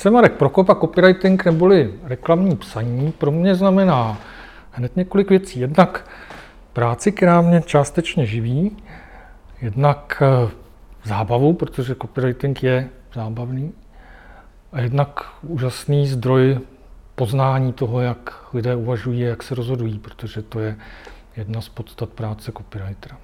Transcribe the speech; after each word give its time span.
jsem 0.00 0.12
Marek 0.12 0.32
Prokop 0.32 0.70
a 0.70 0.74
copywriting 0.74 1.44
neboli 1.44 1.94
reklamní 2.02 2.56
psaní 2.56 3.12
pro 3.12 3.30
mě 3.30 3.54
znamená 3.54 4.18
hned 4.70 4.96
několik 4.96 5.30
věcí. 5.30 5.60
Jednak 5.60 6.08
práci, 6.72 7.12
která 7.12 7.40
mě 7.40 7.62
částečně 7.62 8.26
živí, 8.26 8.76
jednak 9.62 10.22
eh, 10.22 10.50
zábavu, 11.04 11.52
protože 11.52 11.94
copywriting 11.94 12.62
je 12.62 12.88
zábavný, 13.14 13.72
a 14.72 14.80
jednak 14.80 15.20
úžasný 15.42 16.08
zdroj 16.08 16.58
poznání 17.14 17.72
toho, 17.72 18.00
jak 18.00 18.54
lidé 18.54 18.76
uvažují, 18.76 19.20
jak 19.20 19.42
se 19.42 19.54
rozhodují, 19.54 19.98
protože 19.98 20.42
to 20.42 20.60
je 20.60 20.76
jedna 21.36 21.60
z 21.60 21.68
podstat 21.68 22.08
práce 22.08 22.52
copywritera. 22.52 23.16